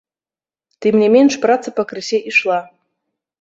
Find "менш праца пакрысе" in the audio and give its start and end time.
1.15-2.17